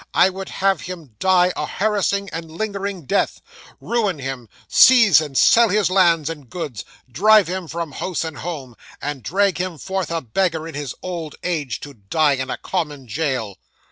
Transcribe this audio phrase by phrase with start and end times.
[0.15, 3.39] I would have him die a harassing and lingering death.
[3.79, 8.75] Ruin him, seize and sell his lands and goods, drive him from house and home,
[8.99, 13.07] and drag him forth a beggar in his old age, to die in a common
[13.07, 13.59] jail."